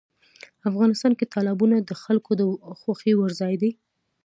افغانستان 0.69 1.11
کې 1.19 1.29
تالابونه 1.33 1.75
د 1.79 1.91
خلکو 2.03 2.31
د 2.39 2.41
خوښې 2.79 3.13
وړ 3.15 3.29
ځای 3.41 3.55
دی. 3.61 3.71